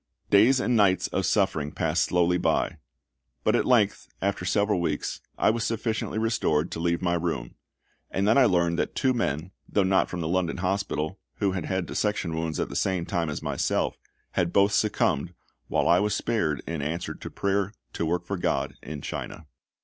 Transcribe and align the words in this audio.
Days 0.31 0.59
and 0.59 0.75
nights 0.75 1.05
of 1.09 1.27
suffering 1.27 1.71
passed 1.71 2.05
slowly 2.05 2.39
by; 2.39 2.77
but 3.43 3.55
at 3.55 3.65
length, 3.67 4.07
after 4.19 4.45
several 4.45 4.81
weeks, 4.81 5.21
I 5.37 5.51
was 5.51 5.63
sufficiently 5.63 6.17
restored 6.17 6.71
to 6.71 6.79
leave 6.79 7.03
my 7.03 7.13
room; 7.13 7.53
and 8.09 8.27
then 8.27 8.35
I 8.35 8.45
learned 8.45 8.79
that 8.79 8.95
two 8.95 9.13
men, 9.13 9.51
though 9.69 9.83
not 9.83 10.09
from 10.09 10.19
the 10.19 10.27
London 10.27 10.57
Hospital, 10.57 11.19
who 11.35 11.51
had 11.51 11.65
had 11.65 11.85
dissection 11.85 12.33
wounds 12.33 12.59
at 12.59 12.69
the 12.69 12.75
same 12.75 13.05
time 13.05 13.29
as 13.29 13.43
myself, 13.43 13.99
had 14.31 14.51
both 14.51 14.71
succumbed, 14.71 15.35
while 15.67 15.87
I 15.87 15.99
was 15.99 16.15
spared 16.15 16.63
in 16.65 16.81
answer 16.81 17.13
to 17.13 17.29
prayer 17.29 17.71
to 17.93 18.03
work 18.03 18.25
for 18.25 18.37
GOD 18.37 18.73
in 18.81 19.03
China. 19.03 19.45